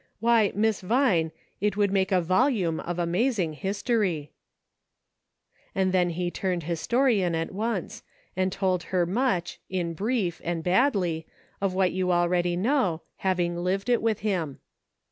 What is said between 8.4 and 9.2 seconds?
told her